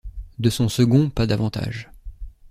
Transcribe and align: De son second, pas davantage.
De 0.39 0.49
son 0.49 0.67
second, 0.67 1.11
pas 1.11 1.27
davantage. 1.27 1.91